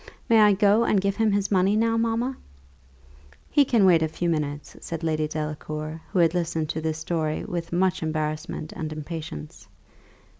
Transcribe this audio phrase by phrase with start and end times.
[0.27, 2.35] May I go and give him his money now, mamma?"
[3.51, 7.45] "He can wait a few minutes," said Lady Delacour, who had listened to this story
[7.45, 9.67] with much embarrassment and impatience.